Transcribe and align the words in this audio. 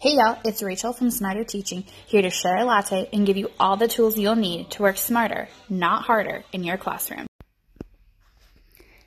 Hey 0.00 0.14
y'all, 0.14 0.38
it's 0.44 0.62
Rachel 0.62 0.92
from 0.92 1.10
Smarter 1.10 1.42
Teaching, 1.42 1.82
here 2.06 2.22
to 2.22 2.30
share 2.30 2.58
a 2.58 2.64
latte 2.64 3.08
and 3.12 3.26
give 3.26 3.36
you 3.36 3.50
all 3.58 3.76
the 3.76 3.88
tools 3.88 4.16
you'll 4.16 4.36
need 4.36 4.70
to 4.70 4.82
work 4.82 4.96
smarter, 4.96 5.48
not 5.68 6.04
harder, 6.04 6.44
in 6.52 6.62
your 6.62 6.76
classroom. 6.76 7.26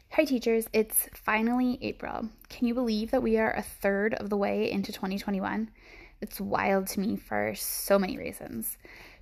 Hi 0.09 0.25
teachers, 0.25 0.67
it's 0.73 1.07
finally 1.13 1.79
April. 1.81 2.27
Can 2.49 2.67
you 2.67 2.73
believe 2.73 3.11
that 3.11 3.23
we 3.23 3.37
are 3.37 3.53
a 3.53 3.61
third 3.61 4.15
of 4.15 4.29
the 4.29 4.35
way 4.35 4.69
into 4.69 4.91
2021? 4.91 5.71
It's 6.19 6.41
wild 6.41 6.87
to 6.87 6.99
me 6.99 7.15
for 7.15 7.53
so 7.55 7.97
many 7.97 8.17
reasons. 8.17 8.77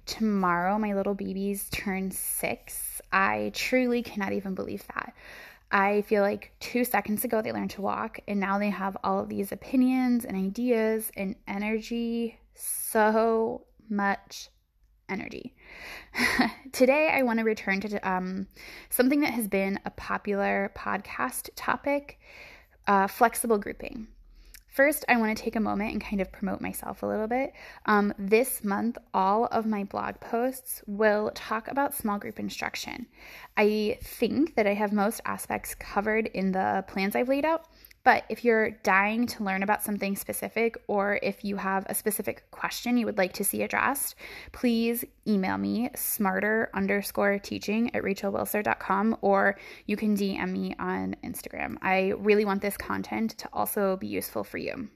Tomorrow, 0.07 0.79
my 0.79 0.95
little 0.95 1.13
babies 1.13 1.69
turn 1.69 2.09
six. 2.09 2.99
I 3.11 3.51
truly 3.53 4.01
cannot 4.01 4.33
even 4.33 4.55
believe 4.55 4.83
that. 4.95 5.13
I 5.71 6.01
feel 6.03 6.23
like 6.23 6.53
two 6.59 6.83
seconds 6.83 7.23
ago 7.23 7.41
they 7.41 7.51
learned 7.51 7.71
to 7.71 7.81
walk, 7.81 8.19
and 8.27 8.39
now 8.39 8.57
they 8.57 8.69
have 8.71 8.97
all 9.03 9.19
of 9.19 9.29
these 9.29 9.51
opinions 9.51 10.25
and 10.25 10.35
ideas 10.35 11.11
and 11.15 11.35
energy. 11.47 12.39
So 12.55 13.65
much 13.89 14.49
energy. 15.09 15.55
Today, 16.71 17.09
I 17.13 17.23
want 17.23 17.39
to 17.39 17.45
return 17.45 17.81
to 17.81 18.09
um, 18.09 18.47
something 18.89 19.21
that 19.21 19.33
has 19.33 19.47
been 19.47 19.79
a 19.85 19.91
popular 19.91 20.71
podcast 20.75 21.49
topic 21.55 22.19
uh, 22.87 23.07
flexible 23.07 23.57
grouping. 23.57 24.07
First, 24.69 25.03
I 25.09 25.17
want 25.17 25.35
to 25.35 25.43
take 25.43 25.55
a 25.55 25.59
moment 25.59 25.93
and 25.93 26.01
kind 26.01 26.21
of 26.21 26.31
promote 26.31 26.61
myself 26.61 27.01
a 27.01 27.05
little 27.05 27.27
bit. 27.27 27.53
Um, 27.85 28.13
this 28.19 28.63
month, 28.63 28.97
all 29.13 29.45
of 29.45 29.65
my 29.65 29.83
blog 29.83 30.19
posts 30.19 30.83
will 30.85 31.31
talk 31.33 31.67
about 31.67 31.95
small 31.95 32.19
group 32.19 32.39
instruction. 32.39 33.07
I 33.57 33.97
think 34.03 34.55
that 34.55 34.67
I 34.67 34.75
have 34.75 34.93
most 34.93 35.21
aspects 35.25 35.73
covered 35.73 36.27
in 36.27 36.51
the 36.51 36.85
plans 36.87 37.15
I've 37.15 37.29
laid 37.29 37.45
out, 37.45 37.65
but 38.03 38.23
if 38.29 38.43
you're 38.43 38.71
dying 38.71 39.27
to 39.27 39.43
learn 39.43 39.63
about 39.63 39.83
something 39.83 40.15
specific 40.15 40.77
or 40.87 41.19
if 41.21 41.43
you 41.43 41.57
have 41.57 41.85
a 41.87 41.95
specific 41.95 42.49
question 42.51 42.97
you 42.97 43.05
would 43.05 43.17
like 43.17 43.33
to 43.33 43.43
see 43.43 43.61
addressed, 43.63 44.15
please 44.51 45.05
email 45.27 45.57
me 45.57 45.89
smarter 45.95 46.69
underscore 46.73 47.39
teaching 47.39 47.93
at 47.95 48.03
rachelwilser.com 48.03 49.17
or 49.21 49.57
you 49.85 49.95
can 49.95 50.15
DM 50.15 50.51
me 50.51 50.75
on 50.79 51.15
Instagram. 51.23 51.77
I 51.81 52.13
really 52.17 52.45
want 52.45 52.61
this 52.61 52.77
content 52.77 53.37
to 53.39 53.49
also 53.53 53.97
be 53.97 54.07
useful 54.07 54.43
for 54.43 54.57
you. 54.57 54.89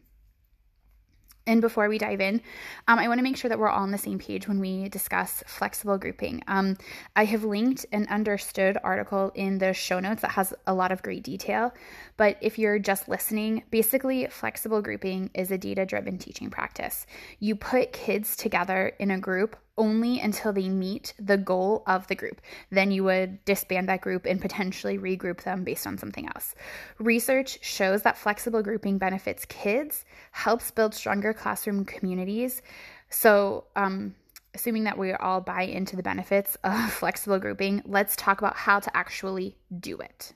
And 1.46 1.60
before 1.60 1.90
we 1.90 1.98
dive 1.98 2.22
in, 2.22 2.42
um, 2.88 3.00
I 3.00 3.08
want 3.08 3.20
to 3.20 3.24
make 3.24 3.36
sure 3.36 3.50
that 3.50 3.60
we're 3.60 3.70
all 3.70 3.84
on 3.84 3.92
the 3.92 3.98
same 3.98 4.18
page 4.18 4.48
when 4.48 4.60
we 4.60 4.88
discuss 4.88 5.44
flexible 5.46 5.98
grouping. 5.98 6.42
Um, 6.48 6.78
I 7.16 7.26
have 7.26 7.44
linked 7.44 7.86
an 7.92 8.08
understood 8.08 8.78
article 8.84 9.32
in 9.36 9.58
the 9.58 9.74
show 9.74 10.00
notes 10.00 10.22
that 10.22 10.32
has 10.32 10.54
a 10.66 10.74
lot 10.74 10.94
of 10.94 11.04
great 11.04 11.24
detail. 11.24 11.74
But 12.16 12.38
if 12.40 12.58
you're 12.58 12.80
just 12.80 13.10
listening, 13.10 13.64
basically, 13.72 14.28
flexible 14.28 14.82
grouping 14.82 15.32
is 15.34 15.52
a 15.52 15.58
data 15.58 15.86
driven 15.86 16.18
teaching 16.18 16.50
practice. 16.50 17.06
You 17.40 17.56
put 17.56 17.92
kids 17.92 18.38
together 18.38 18.94
in 19.00 19.12
a 19.12 19.20
group 19.20 19.58
only 19.78 20.20
until 20.20 20.54
they 20.54 20.70
meet 20.70 21.14
the 21.20 21.38
goal 21.38 21.84
of 21.88 22.08
the 22.08 22.16
group. 22.16 22.42
Then 22.70 22.92
you 22.92 23.04
would 23.06 23.44
disband 23.46 23.90
that 23.90 24.02
group 24.02 24.26
and 24.26 24.40
potentially 24.40 24.98
regroup 24.98 25.44
them 25.44 25.64
based 25.64 25.88
on 25.88 25.98
something 25.98 26.28
else. 26.28 26.54
Research 27.00 27.60
shows 27.64 28.04
that 28.04 28.18
flexible 28.18 28.62
grouping 28.62 28.98
benefits 28.98 29.46
kids, 29.46 30.06
helps 30.32 30.72
build 30.72 30.94
stronger 30.94 31.34
classroom 31.34 31.86
communities. 31.86 32.62
So, 33.10 33.66
um, 33.76 34.16
assuming 34.54 34.84
that 34.84 34.98
we 34.98 35.14
all 35.14 35.42
buy 35.42 35.64
into 35.64 35.96
the 35.96 36.04
benefits 36.04 36.56
of 36.64 36.76
flexible 36.94 37.40
grouping, 37.40 37.82
let's 37.86 38.16
talk 38.16 38.40
about 38.40 38.56
how 38.56 38.80
to 38.80 38.96
actually 38.96 39.58
do 39.80 39.98
it. 39.98 40.34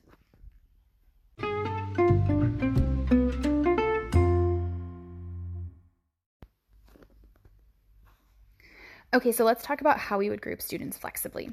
Okay, 9.13 9.31
so 9.31 9.45
let's 9.45 9.63
talk 9.63 9.81
about 9.81 9.99
how 9.99 10.17
we 10.17 10.29
would 10.29 10.41
group 10.41 10.61
students 10.61 10.97
flexibly. 10.97 11.49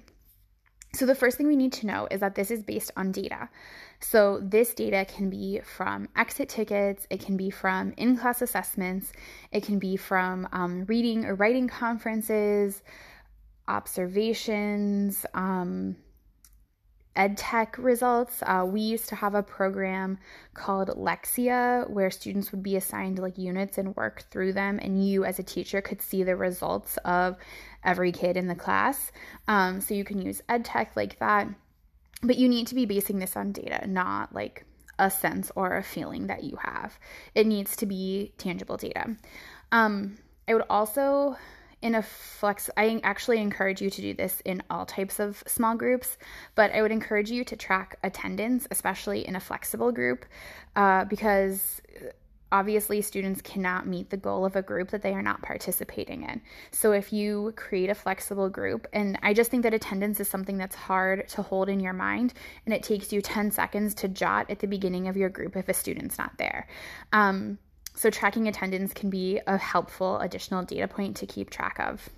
So, 0.92 1.06
the 1.06 1.14
first 1.14 1.36
thing 1.36 1.48
we 1.48 1.56
need 1.56 1.72
to 1.74 1.86
know 1.86 2.06
is 2.10 2.20
that 2.20 2.36
this 2.36 2.52
is 2.52 2.62
based 2.62 2.92
on 2.96 3.10
data. 3.10 3.48
So, 4.00 4.40
this 4.42 4.74
data 4.74 5.04
can 5.04 5.28
be 5.28 5.60
from 5.60 6.08
exit 6.16 6.48
tickets, 6.48 7.06
it 7.10 7.20
can 7.20 7.36
be 7.36 7.50
from 7.50 7.94
in 7.96 8.16
class 8.16 8.42
assessments, 8.42 9.12
it 9.50 9.64
can 9.64 9.78
be 9.78 9.96
from 9.96 10.48
um, 10.52 10.84
reading 10.84 11.24
or 11.24 11.34
writing 11.34 11.68
conferences, 11.68 12.82
observations, 13.66 15.26
um, 15.34 15.96
ed 17.16 17.36
tech 17.36 17.76
results. 17.78 18.42
Uh, 18.42 18.66
we 18.68 18.80
used 18.80 19.08
to 19.08 19.14
have 19.14 19.34
a 19.34 19.42
program 19.42 20.18
called 20.52 20.88
Lexia 20.88 21.88
where 21.88 22.10
students 22.10 22.50
would 22.50 22.62
be 22.62 22.76
assigned 22.76 23.18
like 23.18 23.38
units 23.38 23.78
and 23.78 23.96
work 23.96 24.24
through 24.30 24.52
them, 24.52 24.78
and 24.82 25.06
you 25.06 25.24
as 25.24 25.38
a 25.38 25.42
teacher 25.42 25.80
could 25.80 26.02
see 26.02 26.22
the 26.22 26.36
results 26.36 26.96
of 27.04 27.36
every 27.84 28.12
kid 28.12 28.36
in 28.36 28.48
the 28.48 28.54
class. 28.54 29.12
Um, 29.46 29.80
so 29.80 29.94
you 29.94 30.04
can 30.04 30.20
use 30.20 30.42
ed 30.48 30.64
tech 30.64 30.96
like 30.96 31.18
that, 31.18 31.48
but 32.22 32.36
you 32.36 32.48
need 32.48 32.66
to 32.68 32.74
be 32.74 32.86
basing 32.86 33.18
this 33.18 33.36
on 33.36 33.52
data, 33.52 33.86
not 33.86 34.34
like 34.34 34.64
a 34.98 35.10
sense 35.10 35.50
or 35.56 35.76
a 35.76 35.82
feeling 35.82 36.28
that 36.28 36.44
you 36.44 36.56
have. 36.62 36.98
It 37.34 37.46
needs 37.46 37.76
to 37.76 37.86
be 37.86 38.32
tangible 38.38 38.76
data. 38.76 39.16
Um, 39.72 40.18
I 40.46 40.54
would 40.54 40.64
also 40.70 41.36
in 41.84 41.94
a 41.94 42.02
flex 42.02 42.70
i 42.76 42.98
actually 43.04 43.38
encourage 43.38 43.80
you 43.80 43.90
to 43.90 44.00
do 44.00 44.14
this 44.14 44.40
in 44.44 44.62
all 44.70 44.86
types 44.86 45.20
of 45.20 45.44
small 45.46 45.76
groups 45.76 46.16
but 46.54 46.72
i 46.72 46.80
would 46.80 46.90
encourage 46.90 47.30
you 47.30 47.44
to 47.44 47.54
track 47.54 47.96
attendance 48.02 48.66
especially 48.70 49.26
in 49.28 49.36
a 49.36 49.40
flexible 49.40 49.92
group 49.92 50.24
uh, 50.76 51.04
because 51.04 51.82
obviously 52.50 53.02
students 53.02 53.42
cannot 53.42 53.84
meet 53.86 54.10
the 54.10 54.16
goal 54.16 54.44
of 54.44 54.54
a 54.54 54.62
group 54.62 54.90
that 54.90 55.02
they 55.02 55.12
are 55.12 55.22
not 55.22 55.42
participating 55.42 56.22
in. 56.22 56.40
So 56.70 56.92
if 56.92 57.12
you 57.12 57.52
create 57.56 57.90
a 57.90 57.96
flexible 57.96 58.48
group 58.48 58.86
and 58.92 59.18
i 59.22 59.34
just 59.34 59.50
think 59.50 59.64
that 59.64 59.74
attendance 59.74 60.20
is 60.20 60.28
something 60.28 60.56
that's 60.56 60.76
hard 60.76 61.28
to 61.30 61.42
hold 61.42 61.68
in 61.68 61.80
your 61.80 61.92
mind 61.92 62.32
and 62.64 62.72
it 62.72 62.84
takes 62.84 63.12
you 63.12 63.20
10 63.20 63.50
seconds 63.50 63.92
to 63.94 64.08
jot 64.08 64.50
at 64.50 64.60
the 64.60 64.68
beginning 64.68 65.08
of 65.08 65.16
your 65.16 65.30
group 65.30 65.56
if 65.56 65.68
a 65.68 65.74
student's 65.74 66.16
not 66.16 66.38
there. 66.38 66.68
Um, 67.12 67.58
so, 67.94 68.10
tracking 68.10 68.48
attendance 68.48 68.92
can 68.92 69.08
be 69.08 69.40
a 69.46 69.56
helpful 69.56 70.18
additional 70.18 70.64
data 70.64 70.88
point 70.88 71.16
to 71.18 71.26
keep 71.26 71.50
track 71.50 71.78
of. 71.78 72.08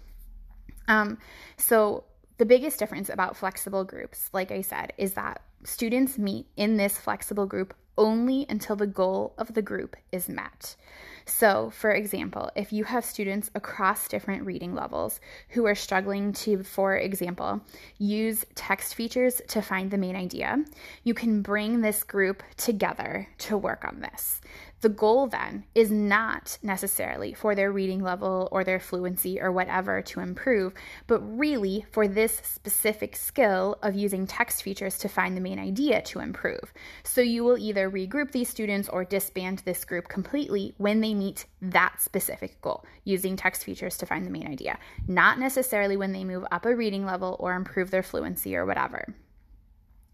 Um, 0.88 1.18
so, 1.58 2.04
the 2.38 2.46
biggest 2.46 2.78
difference 2.78 3.08
about 3.08 3.36
flexible 3.36 3.84
groups, 3.84 4.30
like 4.32 4.50
I 4.50 4.62
said, 4.62 4.92
is 4.96 5.14
that 5.14 5.42
students 5.64 6.18
meet 6.18 6.46
in 6.56 6.76
this 6.76 6.96
flexible 6.96 7.46
group 7.46 7.74
only 7.98 8.46
until 8.48 8.76
the 8.76 8.86
goal 8.86 9.34
of 9.38 9.54
the 9.54 9.62
group 9.62 9.96
is 10.12 10.28
met. 10.28 10.76
So, 11.24 11.70
for 11.70 11.90
example, 11.90 12.50
if 12.54 12.72
you 12.72 12.84
have 12.84 13.04
students 13.04 13.50
across 13.54 14.06
different 14.06 14.46
reading 14.46 14.74
levels 14.74 15.20
who 15.48 15.66
are 15.66 15.74
struggling 15.74 16.32
to, 16.34 16.62
for 16.62 16.96
example, 16.96 17.60
use 17.98 18.44
text 18.54 18.94
features 18.94 19.42
to 19.48 19.60
find 19.60 19.90
the 19.90 19.98
main 19.98 20.14
idea, 20.14 20.64
you 21.02 21.14
can 21.14 21.42
bring 21.42 21.80
this 21.80 22.04
group 22.04 22.44
together 22.56 23.26
to 23.38 23.58
work 23.58 23.84
on 23.84 24.00
this. 24.00 24.40
The 24.86 24.92
goal 24.92 25.26
then 25.26 25.64
is 25.74 25.90
not 25.90 26.58
necessarily 26.62 27.34
for 27.34 27.56
their 27.56 27.72
reading 27.72 28.04
level 28.04 28.48
or 28.52 28.62
their 28.62 28.78
fluency 28.78 29.40
or 29.40 29.50
whatever 29.50 30.00
to 30.02 30.20
improve, 30.20 30.74
but 31.08 31.18
really 31.22 31.84
for 31.90 32.06
this 32.06 32.40
specific 32.44 33.16
skill 33.16 33.78
of 33.82 33.96
using 33.96 34.28
text 34.28 34.62
features 34.62 34.96
to 34.98 35.08
find 35.08 35.36
the 35.36 35.40
main 35.40 35.58
idea 35.58 36.02
to 36.02 36.20
improve. 36.20 36.72
So 37.02 37.20
you 37.20 37.42
will 37.42 37.58
either 37.58 37.90
regroup 37.90 38.30
these 38.30 38.48
students 38.48 38.88
or 38.88 39.04
disband 39.04 39.58
this 39.64 39.84
group 39.84 40.06
completely 40.06 40.72
when 40.78 41.00
they 41.00 41.14
meet 41.14 41.46
that 41.60 42.00
specific 42.00 42.60
goal 42.60 42.84
using 43.02 43.34
text 43.34 43.64
features 43.64 43.96
to 43.96 44.06
find 44.06 44.24
the 44.24 44.30
main 44.30 44.46
idea, 44.46 44.78
not 45.08 45.40
necessarily 45.40 45.96
when 45.96 46.12
they 46.12 46.22
move 46.22 46.44
up 46.52 46.64
a 46.64 46.76
reading 46.76 47.04
level 47.04 47.34
or 47.40 47.54
improve 47.54 47.90
their 47.90 48.04
fluency 48.04 48.54
or 48.54 48.64
whatever. 48.64 49.16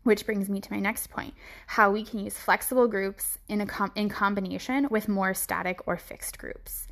Which 0.04 0.26
brings 0.26 0.48
me 0.48 0.60
to 0.60 0.72
my 0.72 0.80
next 0.80 1.10
point 1.10 1.34
how 1.66 1.90
we 1.90 2.04
can 2.04 2.18
use 2.18 2.36
flexible 2.36 2.88
groups 2.88 3.38
in, 3.48 3.60
a 3.60 3.66
com- 3.66 3.92
in 3.94 4.08
combination 4.08 4.88
with 4.90 5.08
more 5.08 5.32
static 5.34 5.80
or 5.86 5.96
fixed 5.96 6.38
groups. 6.38 6.88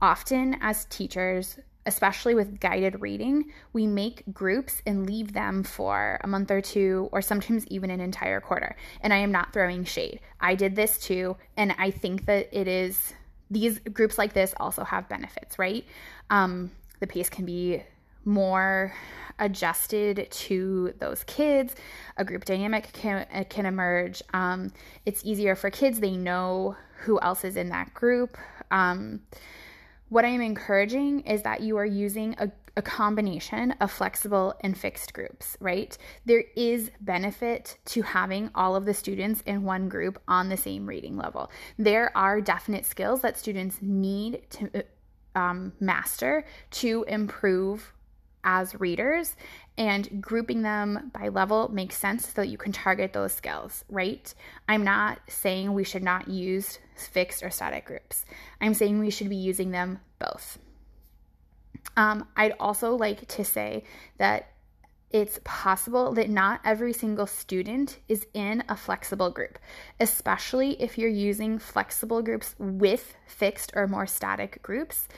Often, 0.00 0.56
as 0.60 0.86
teachers, 0.86 1.58
especially 1.86 2.34
with 2.34 2.60
guided 2.60 3.00
reading, 3.00 3.52
we 3.72 3.86
make 3.86 4.24
groups 4.32 4.82
and 4.86 5.06
leave 5.06 5.32
them 5.32 5.62
for 5.62 6.18
a 6.24 6.26
month 6.26 6.50
or 6.50 6.60
two, 6.60 7.08
or 7.12 7.20
sometimes 7.20 7.66
even 7.66 7.90
an 7.90 8.00
entire 8.00 8.40
quarter. 8.40 8.76
And 9.00 9.12
I 9.12 9.18
am 9.18 9.32
not 9.32 9.52
throwing 9.52 9.84
shade. 9.84 10.20
I 10.40 10.54
did 10.54 10.74
this 10.76 10.98
too, 10.98 11.36
and 11.56 11.74
I 11.78 11.90
think 11.90 12.26
that 12.26 12.48
it 12.52 12.68
is 12.68 13.14
these 13.50 13.78
groups 13.80 14.16
like 14.16 14.32
this 14.32 14.54
also 14.58 14.82
have 14.82 15.08
benefits, 15.08 15.58
right? 15.58 15.84
Um, 16.30 16.70
the 17.00 17.06
pace 17.06 17.28
can 17.28 17.44
be 17.44 17.82
more 18.24 18.94
adjusted 19.38 20.28
to 20.30 20.94
those 20.98 21.24
kids. 21.24 21.74
A 22.16 22.24
group 22.24 22.44
dynamic 22.44 22.92
can, 22.92 23.26
can 23.48 23.66
emerge. 23.66 24.22
Um, 24.32 24.72
it's 25.04 25.24
easier 25.24 25.54
for 25.56 25.70
kids, 25.70 26.00
they 26.00 26.16
know 26.16 26.76
who 27.00 27.20
else 27.20 27.44
is 27.44 27.56
in 27.56 27.68
that 27.70 27.92
group. 27.94 28.36
Um, 28.70 29.20
what 30.08 30.24
I 30.24 30.28
am 30.28 30.42
encouraging 30.42 31.20
is 31.20 31.42
that 31.42 31.62
you 31.62 31.78
are 31.78 31.86
using 31.86 32.36
a, 32.38 32.50
a 32.76 32.82
combination 32.82 33.72
of 33.80 33.90
flexible 33.90 34.54
and 34.60 34.76
fixed 34.76 35.14
groups, 35.14 35.56
right? 35.58 35.96
There 36.26 36.44
is 36.54 36.90
benefit 37.00 37.78
to 37.86 38.02
having 38.02 38.50
all 38.54 38.76
of 38.76 38.84
the 38.84 38.94
students 38.94 39.40
in 39.46 39.64
one 39.64 39.88
group 39.88 40.20
on 40.28 40.50
the 40.50 40.56
same 40.56 40.86
reading 40.86 41.16
level. 41.16 41.50
There 41.78 42.14
are 42.16 42.40
definite 42.42 42.84
skills 42.84 43.22
that 43.22 43.38
students 43.38 43.78
need 43.80 44.42
to 44.50 44.84
um, 45.34 45.72
master 45.80 46.44
to 46.72 47.04
improve 47.08 47.92
as 48.44 48.78
readers, 48.80 49.36
and 49.78 50.20
grouping 50.20 50.62
them 50.62 51.10
by 51.14 51.28
level 51.28 51.68
makes 51.68 51.96
sense 51.96 52.26
so 52.26 52.42
that 52.42 52.48
you 52.48 52.58
can 52.58 52.72
target 52.72 53.12
those 53.12 53.32
skills, 53.32 53.84
right? 53.88 54.32
I'm 54.68 54.84
not 54.84 55.20
saying 55.28 55.72
we 55.72 55.84
should 55.84 56.02
not 56.02 56.28
use 56.28 56.78
fixed 56.94 57.42
or 57.42 57.50
static 57.50 57.84
groups, 57.84 58.24
I'm 58.60 58.74
saying 58.74 58.98
we 58.98 59.10
should 59.10 59.28
be 59.28 59.36
using 59.36 59.70
them 59.70 60.00
both. 60.18 60.58
Um, 61.96 62.28
I'd 62.36 62.54
also 62.58 62.96
like 62.96 63.26
to 63.28 63.44
say 63.44 63.84
that 64.18 64.48
it's 65.12 65.38
possible 65.44 66.12
that 66.14 66.30
not 66.30 66.60
every 66.64 66.94
single 66.94 67.26
student 67.26 67.98
is 68.08 68.26
in 68.32 68.64
a 68.68 68.76
flexible 68.76 69.30
group, 69.30 69.58
especially 70.00 70.80
if 70.80 70.96
you're 70.96 71.10
using 71.10 71.58
flexible 71.58 72.22
groups 72.22 72.54
with 72.58 73.14
fixed 73.26 73.72
or 73.74 73.86
more 73.86 74.06
static 74.06 74.62
groups. 74.62 75.08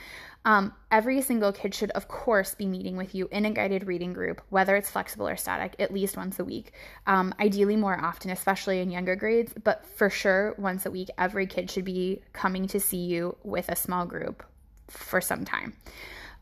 Um, 0.46 0.74
every 0.90 1.22
single 1.22 1.52
kid 1.52 1.74
should, 1.74 1.90
of 1.92 2.06
course, 2.08 2.54
be 2.54 2.66
meeting 2.66 2.96
with 2.96 3.14
you 3.14 3.28
in 3.32 3.46
a 3.46 3.50
guided 3.50 3.86
reading 3.86 4.12
group, 4.12 4.42
whether 4.50 4.76
it's 4.76 4.90
flexible 4.90 5.26
or 5.26 5.36
static, 5.36 5.74
at 5.78 5.92
least 5.92 6.16
once 6.16 6.38
a 6.38 6.44
week. 6.44 6.72
Um, 7.06 7.34
ideally, 7.40 7.76
more 7.76 7.98
often, 7.98 8.30
especially 8.30 8.80
in 8.80 8.90
younger 8.90 9.16
grades, 9.16 9.54
but 9.62 9.86
for 9.96 10.10
sure, 10.10 10.54
once 10.58 10.84
a 10.84 10.90
week, 10.90 11.08
every 11.16 11.46
kid 11.46 11.70
should 11.70 11.86
be 11.86 12.20
coming 12.32 12.66
to 12.68 12.80
see 12.80 12.98
you 12.98 13.36
with 13.42 13.68
a 13.70 13.76
small 13.76 14.04
group 14.04 14.44
for 14.88 15.20
some 15.20 15.44
time. 15.44 15.74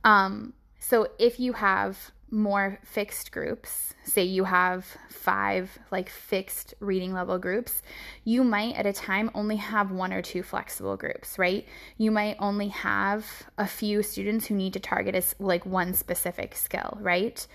Um, 0.02 0.52
so 0.80 1.06
if 1.18 1.38
you 1.38 1.52
have 1.52 2.10
more 2.32 2.78
fixed 2.82 3.30
groups, 3.30 3.94
say 4.04 4.24
you 4.24 4.44
have 4.44 4.86
five 5.10 5.78
like 5.90 6.08
fixed 6.08 6.74
reading 6.80 7.12
level 7.12 7.38
groups, 7.38 7.82
you 8.24 8.42
might 8.42 8.74
at 8.74 8.86
a 8.86 8.92
time 8.92 9.30
only 9.34 9.56
have 9.56 9.92
one 9.92 10.12
or 10.14 10.22
two 10.22 10.42
flexible 10.42 10.96
groups, 10.96 11.38
right? 11.38 11.68
You 11.98 12.10
might 12.10 12.36
only 12.38 12.68
have 12.68 13.44
a 13.58 13.66
few 13.66 14.02
students 14.02 14.46
who 14.46 14.54
need 14.54 14.72
to 14.72 14.80
target 14.80 15.14
as 15.14 15.34
like 15.38 15.66
one 15.66 15.92
specific 15.92 16.56
skill, 16.56 16.96
right? 17.02 17.46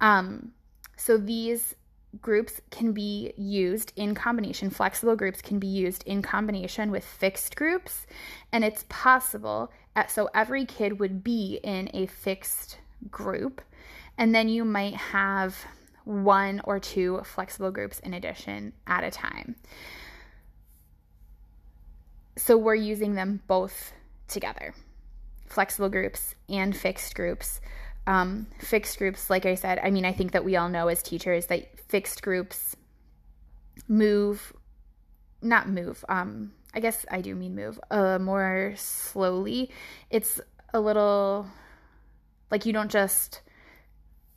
Um, 0.00 0.52
so 0.96 1.18
these 1.18 1.74
groups 2.22 2.60
can 2.70 2.92
be 2.92 3.34
used 3.36 3.92
in 3.96 4.14
combination. 4.14 4.70
Flexible 4.70 5.16
groups 5.16 5.42
can 5.42 5.58
be 5.58 5.66
used 5.66 6.04
in 6.06 6.22
combination 6.22 6.90
with 6.90 7.04
fixed 7.04 7.54
groups, 7.54 8.06
and 8.50 8.64
it's 8.64 8.86
possible. 8.88 9.70
At, 9.94 10.10
so 10.10 10.30
every 10.34 10.64
kid 10.64 10.98
would 10.98 11.22
be 11.22 11.60
in 11.62 11.90
a 11.92 12.06
fixed 12.06 12.78
group 13.10 13.60
and 14.22 14.32
then 14.32 14.48
you 14.48 14.64
might 14.64 14.94
have 14.94 15.66
one 16.04 16.60
or 16.62 16.78
two 16.78 17.20
flexible 17.24 17.72
groups 17.72 17.98
in 17.98 18.14
addition 18.14 18.72
at 18.86 19.02
a 19.02 19.10
time. 19.10 19.56
So 22.36 22.56
we're 22.56 22.76
using 22.76 23.16
them 23.16 23.42
both 23.48 23.92
together 24.28 24.74
flexible 25.48 25.88
groups 25.88 26.36
and 26.48 26.74
fixed 26.76 27.16
groups. 27.16 27.60
Um, 28.06 28.46
fixed 28.60 28.96
groups, 28.96 29.28
like 29.28 29.44
I 29.44 29.56
said, 29.56 29.80
I 29.82 29.90
mean, 29.90 30.04
I 30.04 30.12
think 30.12 30.30
that 30.30 30.44
we 30.44 30.54
all 30.54 30.68
know 30.68 30.86
as 30.86 31.02
teachers 31.02 31.46
that 31.46 31.80
fixed 31.88 32.22
groups 32.22 32.76
move, 33.88 34.52
not 35.42 35.68
move, 35.68 36.04
um, 36.08 36.52
I 36.72 36.78
guess 36.78 37.04
I 37.10 37.22
do 37.22 37.34
mean 37.34 37.56
move, 37.56 37.80
uh, 37.90 38.20
more 38.20 38.74
slowly. 38.76 39.72
It's 40.10 40.40
a 40.72 40.78
little 40.78 41.48
like 42.52 42.64
you 42.66 42.72
don't 42.72 42.90
just 42.90 43.40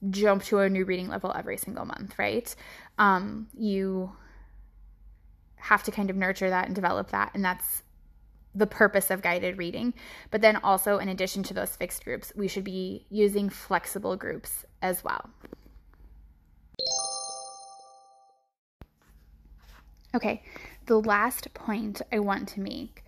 jump 0.09 0.43
to 0.43 0.59
a 0.59 0.69
new 0.69 0.85
reading 0.85 1.07
level 1.07 1.31
every 1.35 1.57
single 1.57 1.85
month, 1.85 2.17
right? 2.17 2.53
Um, 2.97 3.47
you 3.57 4.11
have 5.57 5.83
to 5.83 5.91
kind 5.91 6.09
of 6.09 6.15
nurture 6.15 6.49
that 6.49 6.67
and 6.67 6.75
develop 6.75 7.11
that, 7.11 7.31
and 7.33 7.43
that's 7.43 7.83
the 8.53 8.67
purpose 8.67 9.11
of 9.11 9.21
guided 9.21 9.57
reading. 9.57 9.93
But 10.31 10.41
then 10.41 10.55
also, 10.57 10.97
in 10.97 11.09
addition 11.09 11.43
to 11.43 11.53
those 11.53 11.75
fixed 11.75 12.03
groups, 12.05 12.31
we 12.35 12.47
should 12.47 12.63
be 12.63 13.05
using 13.09 13.49
flexible 13.49 14.15
groups 14.15 14.65
as 14.81 15.03
well. 15.03 15.29
Okay, 20.15 20.43
the 20.85 21.01
last 21.01 21.53
point 21.53 22.01
I 22.11 22.19
want 22.19 22.47
to 22.49 22.61
make 22.61 23.03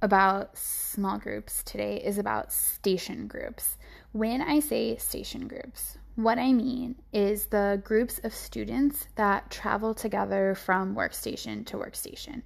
about 0.00 0.56
small 0.56 1.18
groups 1.18 1.62
today 1.64 1.96
is 1.96 2.18
about 2.18 2.52
station 2.52 3.26
groups. 3.26 3.78
When 4.12 4.40
I 4.40 4.60
say 4.60 4.96
station 4.96 5.48
groups, 5.48 5.98
what 6.14 6.38
I 6.38 6.52
mean 6.52 6.96
is 7.12 7.46
the 7.46 7.80
groups 7.84 8.20
of 8.22 8.34
students 8.34 9.06
that 9.14 9.50
travel 9.50 9.94
together 9.94 10.54
from 10.54 10.94
workstation 10.94 11.64
to 11.66 11.78
workstation. 11.78 12.42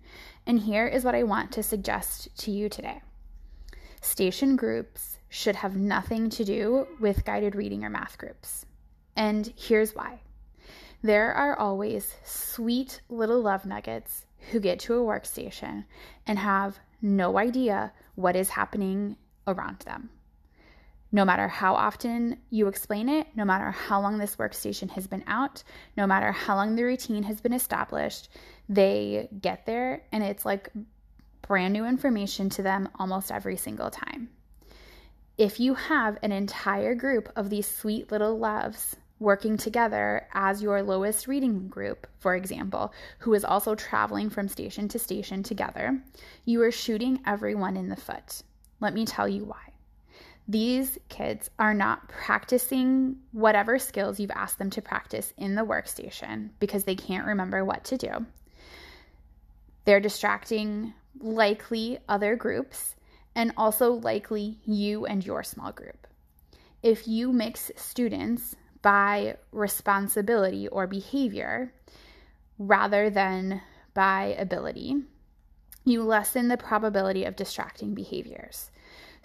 And 0.46 0.60
here 0.60 0.86
is 0.86 1.04
what 1.04 1.16
I 1.16 1.24
want 1.24 1.50
to 1.52 1.62
suggest 1.62 2.28
to 2.38 2.50
you 2.50 2.68
today 2.68 3.02
station 4.02 4.54
groups 4.54 5.18
should 5.28 5.56
have 5.56 5.76
nothing 5.76 6.30
to 6.30 6.44
do 6.44 6.86
with 7.00 7.24
guided 7.24 7.56
reading 7.56 7.82
or 7.82 7.90
math 7.90 8.16
groups. 8.18 8.64
And 9.16 9.52
here's 9.56 9.96
why 9.96 10.20
there 11.02 11.32
are 11.32 11.58
always 11.58 12.14
sweet 12.24 13.00
little 13.08 13.40
love 13.40 13.66
nuggets 13.66 14.26
who 14.52 14.60
get 14.60 14.78
to 14.80 14.94
a 14.94 15.04
workstation 15.04 15.84
and 16.26 16.38
have 16.38 16.78
no 17.02 17.36
idea 17.36 17.92
what 18.14 18.36
is 18.36 18.50
happening 18.50 19.16
around 19.46 19.80
them 19.80 20.10
no 21.12 21.24
matter 21.24 21.48
how 21.48 21.74
often 21.74 22.38
you 22.50 22.68
explain 22.68 23.08
it, 23.08 23.28
no 23.34 23.44
matter 23.44 23.70
how 23.70 24.00
long 24.00 24.18
this 24.18 24.36
workstation 24.36 24.90
has 24.90 25.06
been 25.06 25.24
out, 25.26 25.62
no 25.96 26.06
matter 26.06 26.32
how 26.32 26.56
long 26.56 26.74
the 26.74 26.82
routine 26.82 27.22
has 27.22 27.40
been 27.40 27.52
established, 27.52 28.28
they 28.68 29.28
get 29.40 29.66
there 29.66 30.02
and 30.12 30.24
it's 30.24 30.44
like 30.44 30.70
brand 31.42 31.72
new 31.72 31.86
information 31.86 32.50
to 32.50 32.62
them 32.62 32.88
almost 32.96 33.30
every 33.30 33.56
single 33.56 33.90
time. 33.90 34.28
If 35.38 35.60
you 35.60 35.74
have 35.74 36.18
an 36.22 36.32
entire 36.32 36.94
group 36.94 37.30
of 37.36 37.50
these 37.50 37.68
sweet 37.68 38.10
little 38.10 38.38
loves 38.38 38.96
working 39.18 39.56
together 39.56 40.26
as 40.34 40.62
your 40.62 40.82
lowest 40.82 41.28
reading 41.28 41.68
group, 41.68 42.06
for 42.18 42.34
example, 42.34 42.92
who 43.20 43.32
is 43.34 43.44
also 43.44 43.74
traveling 43.74 44.28
from 44.28 44.48
station 44.48 44.88
to 44.88 44.98
station 44.98 45.42
together, 45.42 46.00
you 46.44 46.62
are 46.62 46.72
shooting 46.72 47.20
everyone 47.26 47.76
in 47.76 47.88
the 47.88 47.96
foot. 47.96 48.42
Let 48.80 48.92
me 48.92 49.06
tell 49.06 49.28
you 49.28 49.44
why 49.44 49.75
these 50.48 50.98
kids 51.08 51.50
are 51.58 51.74
not 51.74 52.08
practicing 52.08 53.16
whatever 53.32 53.78
skills 53.78 54.20
you've 54.20 54.30
asked 54.30 54.58
them 54.58 54.70
to 54.70 54.82
practice 54.82 55.32
in 55.36 55.54
the 55.54 55.64
workstation 55.64 56.50
because 56.60 56.84
they 56.84 56.94
can't 56.94 57.26
remember 57.26 57.64
what 57.64 57.84
to 57.84 57.96
do. 57.96 58.26
They're 59.84 60.00
distracting 60.00 60.94
likely 61.20 61.98
other 62.08 62.36
groups 62.36 62.94
and 63.34 63.52
also 63.56 63.92
likely 63.92 64.58
you 64.64 65.04
and 65.06 65.24
your 65.24 65.42
small 65.42 65.72
group. 65.72 66.06
If 66.82 67.08
you 67.08 67.32
mix 67.32 67.72
students 67.76 68.54
by 68.82 69.36
responsibility 69.50 70.68
or 70.68 70.86
behavior 70.86 71.72
rather 72.58 73.10
than 73.10 73.60
by 73.94 74.36
ability, 74.38 75.02
you 75.84 76.02
lessen 76.02 76.48
the 76.48 76.56
probability 76.56 77.24
of 77.24 77.36
distracting 77.36 77.94
behaviors. 77.94 78.70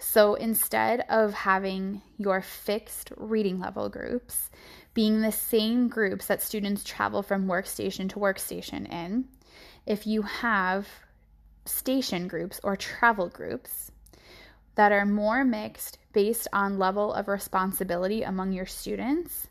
So 0.02 0.34
instead 0.34 1.04
of 1.08 1.32
having 1.32 2.02
your 2.18 2.42
fixed 2.42 3.12
reading 3.16 3.60
level 3.60 3.88
groups 3.88 4.50
being 4.94 5.22
the 5.22 5.32
same 5.32 5.88
groups 5.88 6.26
that 6.26 6.42
students 6.42 6.82
travel 6.82 7.22
from 7.22 7.46
workstation 7.46 8.10
to 8.10 8.16
workstation 8.16 8.92
in, 8.92 9.26
if 9.86 10.06
you 10.06 10.22
have 10.22 10.88
station 11.64 12.26
groups 12.26 12.60
or 12.64 12.76
travel 12.76 13.28
groups 13.28 13.92
that 14.74 14.90
are 14.90 15.06
more 15.06 15.44
mixed 15.44 15.98
based 16.12 16.48
on 16.52 16.80
level 16.80 17.14
of 17.14 17.28
responsibility 17.28 18.22
among 18.22 18.52
your 18.52 18.66
students, 18.66 19.46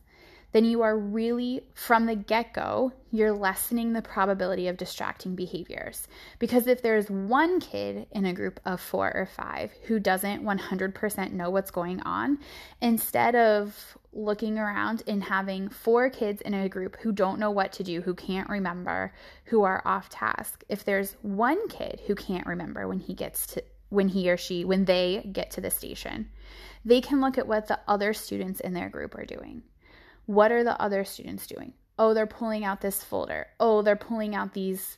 then 0.52 0.66
you 0.66 0.82
are 0.82 0.98
really, 0.98 1.62
from 1.74 2.06
the 2.06 2.16
get 2.16 2.54
go, 2.54 2.92
you're 3.12 3.32
lessening 3.32 3.94
the 3.94 4.02
probability 4.02 4.68
of 4.68 4.78
distracting 4.78 5.36
behaviors. 5.36 6.08
Because 6.40 6.68
if 6.68 6.82
there's 6.82 7.10
one 7.10 7.60
kid 7.60 8.08
in 8.12 8.26
a 8.26 8.34
group 8.34 8.60
of 8.66 8.82
four 8.82 9.12
or 9.14 9.26
five 9.26 9.72
who 9.84 10.00
doesn't 10.00 10.44
100% 10.44 11.32
know 11.32 11.50
what's 11.50 11.72
going 11.72 12.02
on, 12.02 12.40
instead 12.82 13.36
of 13.36 13.98
looking 14.14 14.58
around 14.58 15.04
and 15.08 15.24
having 15.24 15.70
four 15.70 16.10
kids 16.10 16.42
in 16.42 16.54
a 16.54 16.70
group 16.70 16.98
who 17.02 17.12
don't 17.12 17.40
know 17.40 17.52
what 17.52 17.72
to 17.74 17.84
do, 17.84 18.02
who 18.02 18.14
can't 18.14 18.50
remember, 18.50 19.14
who 19.46 19.64
are 19.64 19.82
off 19.86 20.10
task, 20.10 20.64
if 20.68 20.84
there's 20.84 21.16
one 21.22 21.68
kid 21.70 22.02
who 22.08 22.16
can't 22.16 22.46
remember 22.46 22.88
when 22.88 23.00
he 23.00 23.14
gets 23.14 23.48
to 23.48 23.64
when 23.92 24.08
he 24.08 24.32
or 24.32 24.38
she 24.38 24.64
when 24.64 24.86
they 24.86 25.30
get 25.34 25.52
to 25.52 25.60
the 25.60 25.70
station 25.70 26.30
they 26.86 27.02
can 27.02 27.20
look 27.22 27.38
at 27.38 27.46
what 27.46 27.68
the 27.68 27.78
other 27.88 28.14
students 28.14 28.62
in 28.62 28.74
their 28.74 28.90
group 28.90 29.14
are 29.16 29.26
doing 29.26 29.62
what 30.32 30.52
are 30.52 30.64
the 30.64 30.82
other 30.82 31.04
students 31.04 31.46
doing? 31.48 31.74
Oh, 32.00 32.14
they're 32.14 32.26
pulling 32.26 32.64
out 32.64 32.82
this 32.82 33.04
folder. 33.04 33.48
Oh, 33.60 33.82
they're 33.82 33.96
pulling 33.96 34.34
out 34.34 34.54
these 34.54 34.98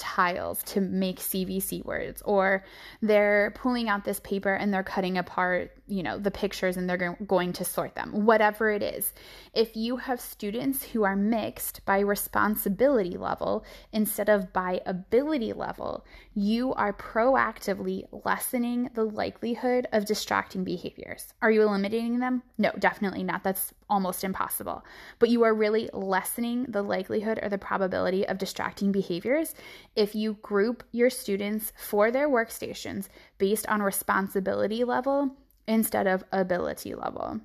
tiles 0.00 0.62
to 0.62 0.80
make 0.80 1.20
CVC 1.20 1.84
words, 1.84 2.22
or 2.24 2.64
they're 3.02 3.52
pulling 3.54 3.90
out 3.90 4.02
this 4.02 4.18
paper 4.20 4.54
and 4.54 4.72
they're 4.72 4.82
cutting 4.82 5.18
apart, 5.18 5.72
you 5.86 6.02
know, 6.02 6.18
the 6.18 6.30
pictures 6.30 6.78
and 6.78 6.88
they're 6.88 7.18
going 7.26 7.52
to 7.52 7.64
sort 7.64 7.94
them, 7.94 8.24
whatever 8.24 8.70
it 8.70 8.82
is. 8.82 9.12
If 9.52 9.76
you 9.76 9.98
have 9.98 10.18
students 10.18 10.82
who 10.82 11.04
are 11.04 11.16
mixed 11.16 11.84
by 11.84 11.98
responsibility 11.98 13.18
level 13.18 13.64
instead 13.92 14.30
of 14.30 14.54
by 14.54 14.80
ability 14.86 15.52
level, 15.52 16.06
you 16.34 16.72
are 16.74 16.94
proactively 16.94 18.04
lessening 18.24 18.88
the 18.94 19.04
likelihood 19.04 19.86
of 19.92 20.06
distracting 20.06 20.64
behaviors. 20.64 21.34
Are 21.42 21.50
you 21.50 21.60
eliminating 21.60 22.20
them? 22.20 22.42
No, 22.56 22.72
definitely 22.78 23.22
not. 23.22 23.44
That's 23.44 23.74
almost 23.90 24.24
impossible. 24.24 24.84
But 25.18 25.28
you 25.28 25.42
are 25.42 25.52
really 25.52 25.90
lessening 25.92 26.64
the 26.68 26.82
likelihood 26.82 27.38
or 27.42 27.48
the 27.48 27.58
probability 27.58 28.26
of 28.26 28.38
distracting 28.38 28.92
behaviors 28.92 29.54
if 29.96 30.14
you 30.14 30.34
group 30.40 30.84
your 30.92 31.10
students 31.10 31.72
for 31.76 32.10
their 32.10 32.28
workstations 32.28 33.08
based 33.38 33.66
on 33.68 33.82
responsibility 33.82 34.84
level 34.84 35.36
instead 35.66 36.06
of 36.06 36.24
ability 36.32 36.94
level. 36.94 37.40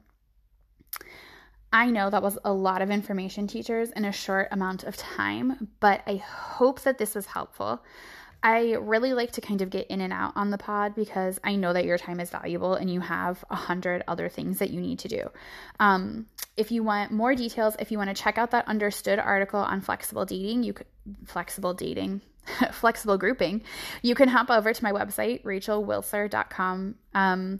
I 1.73 1.89
know 1.89 2.09
that 2.09 2.23
was 2.23 2.37
a 2.45 2.53
lot 2.53 2.81
of 2.81 2.89
information, 2.89 3.47
teachers, 3.47 3.91
in 3.91 4.05
a 4.05 4.11
short 4.13 4.47
amount 4.51 4.85
of 4.85 4.95
time, 4.95 5.67
but 5.81 6.01
I 6.07 6.15
hope 6.15 6.81
that 6.83 6.97
this 6.97 7.15
was 7.15 7.25
helpful. 7.25 7.83
I 8.41 8.75
really 8.75 9.13
like 9.13 9.31
to 9.33 9.41
kind 9.41 9.61
of 9.61 9.71
get 9.71 9.87
in 9.87 10.01
and 10.01 10.13
out 10.13 10.33
on 10.35 10.51
the 10.51 10.57
pod 10.57 10.93
because 10.93 11.39
I 11.43 11.55
know 11.55 11.73
that 11.73 11.83
your 11.83 11.97
time 11.97 12.19
is 12.19 12.29
valuable 12.29 12.75
and 12.75 12.89
you 12.89 12.99
have 12.99 13.43
a 13.49 13.55
hundred 13.55 14.03
other 14.07 14.29
things 14.29 14.59
that 14.59 14.69
you 14.69 14.79
need 14.79 14.99
to 14.99 15.07
do. 15.07 15.29
Um, 15.79 16.27
if 16.57 16.71
you 16.71 16.83
want 16.83 17.11
more 17.11 17.35
details, 17.35 17.75
if 17.79 17.91
you 17.91 17.97
want 17.97 18.15
to 18.15 18.21
check 18.21 18.37
out 18.37 18.51
that 18.51 18.67
understood 18.67 19.19
article 19.19 19.59
on 19.59 19.81
flexible 19.81 20.25
dating, 20.25 20.63
you 20.63 20.73
could 20.73 20.87
flexible 21.25 21.73
dating, 21.73 22.21
flexible 22.71 23.17
grouping, 23.17 23.61
you 24.01 24.15
can 24.15 24.29
hop 24.29 24.49
over 24.49 24.73
to 24.73 24.83
my 24.83 24.91
website, 24.91 25.43
rachelwilser.com. 25.43 26.95
Um, 27.13 27.59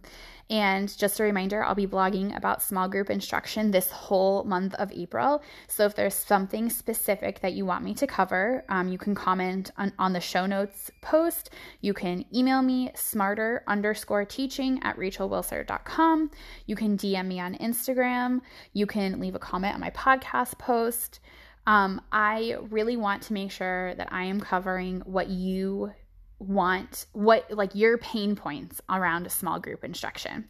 and 0.49 0.95
just 0.95 1.19
a 1.19 1.23
reminder, 1.23 1.63
I'll 1.63 1.73
be 1.73 1.87
blogging 1.87 2.35
about 2.37 2.61
small 2.61 2.87
group 2.87 3.09
instruction 3.09 3.71
this 3.71 3.89
whole 3.89 4.43
month 4.43 4.75
of 4.75 4.91
April. 4.91 5.41
So 5.67 5.85
if 5.85 5.95
there's 5.95 6.13
something 6.13 6.69
specific 6.69 7.39
that 7.39 7.53
you 7.53 7.65
want 7.65 7.83
me 7.83 7.95
to 7.95 8.05
cover, 8.05 8.63
um, 8.69 8.87
you 8.89 8.99
can 8.99 9.15
comment 9.15 9.71
on, 9.77 9.91
on 9.97 10.13
the 10.13 10.19
show 10.19 10.45
notes 10.45 10.91
post. 11.01 11.49
You 11.81 11.95
can 11.95 12.25
email 12.33 12.61
me 12.61 12.91
smarter 12.93 13.63
underscore 13.67 14.25
teaching 14.25 14.79
at 14.83 14.97
rachelwilser.com. 14.97 16.29
You 16.67 16.75
can 16.75 16.95
DM 16.95 17.25
me 17.25 17.39
on 17.39 17.55
Instagram. 17.55 18.41
You 18.73 18.85
can 18.85 19.19
leave 19.19 19.35
a 19.35 19.39
comment 19.39 19.73
on 19.73 19.81
my 19.81 19.89
podcast 19.91 20.59
post. 20.59 21.21
Um, 21.67 22.01
I 22.11 22.57
really 22.69 22.97
want 22.97 23.23
to 23.23 23.33
make 23.33 23.51
sure 23.51 23.95
that 23.95 24.11
I 24.11 24.25
am 24.25 24.39
covering 24.39 25.01
what 25.05 25.29
you 25.29 25.91
want 26.39 27.05
what 27.13 27.49
like 27.49 27.73
your 27.75 27.97
pain 27.97 28.35
points 28.35 28.81
around 28.89 29.31
small 29.31 29.59
group 29.59 29.83
instruction. 29.83 30.47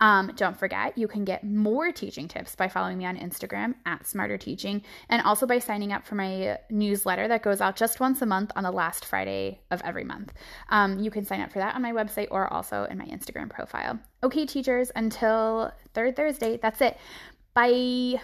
Um, 0.00 0.32
don't 0.34 0.58
forget 0.58 0.96
you 0.96 1.08
can 1.08 1.24
get 1.24 1.44
more 1.44 1.92
teaching 1.92 2.26
tips 2.26 2.56
by 2.56 2.68
following 2.68 2.96
me 2.96 3.04
on 3.04 3.16
instagram 3.18 3.74
at 3.84 4.06
smarter 4.06 4.38
teaching 4.38 4.82
and 5.10 5.20
also 5.22 5.46
by 5.46 5.58
signing 5.58 5.92
up 5.92 6.06
for 6.06 6.14
my 6.14 6.58
newsletter 6.70 7.28
that 7.28 7.42
goes 7.42 7.60
out 7.60 7.76
just 7.76 8.00
once 8.00 8.22
a 8.22 8.26
month 8.26 8.50
on 8.56 8.62
the 8.62 8.70
last 8.70 9.04
friday 9.04 9.60
of 9.70 9.82
every 9.84 10.04
month. 10.04 10.32
Um, 10.70 10.98
you 10.98 11.10
can 11.10 11.24
sign 11.24 11.40
up 11.40 11.52
for 11.52 11.58
that 11.58 11.74
on 11.74 11.82
my 11.82 11.92
website 11.92 12.28
or 12.30 12.50
also 12.52 12.84
in 12.84 12.96
my 12.96 13.06
instagram 13.06 13.50
profile. 13.50 13.98
Okay 14.22 14.46
teachers 14.46 14.90
until 14.96 15.70
third 15.92 16.16
thursday 16.16 16.56
that's 16.56 16.80
it. 16.80 16.96
Bye 17.52 18.20